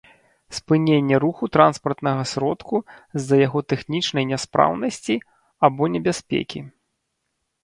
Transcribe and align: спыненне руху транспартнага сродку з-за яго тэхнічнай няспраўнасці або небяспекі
спыненне 0.57 1.17
руху 1.23 1.49
транспартнага 1.57 2.23
сродку 2.31 2.77
з-за 3.19 3.37
яго 3.47 3.59
тэхнічнай 3.69 4.25
няспраўнасці 4.31 5.15
або 5.69 5.83
небяспекі 5.99 6.59